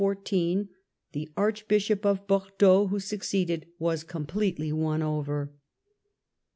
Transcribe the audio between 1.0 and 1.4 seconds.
the